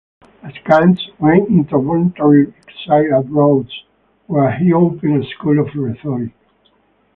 Aeschines 0.43 1.11
went 1.19 1.47
into 1.49 1.77
voluntary 1.77 2.47
exile 2.63 3.19
at 3.19 3.29
Rhodes, 3.29 3.83
where 4.25 4.51
he 4.57 4.73
opened 4.73 5.23
a 5.23 5.27
school 5.27 5.59
of 5.59 5.75
rhetoric. 5.75 6.31